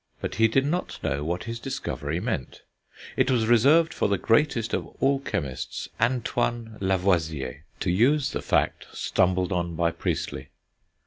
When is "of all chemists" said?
4.73-5.89